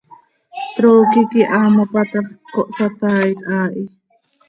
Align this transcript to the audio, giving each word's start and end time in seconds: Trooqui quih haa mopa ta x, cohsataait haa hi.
Trooqui 0.75 1.21
quih 1.31 1.49
haa 1.51 1.73
mopa 1.75 2.01
ta 2.11 2.19
x, 2.25 2.27
cohsataait 2.53 3.39
haa 3.49 3.67
hi. 3.75 3.83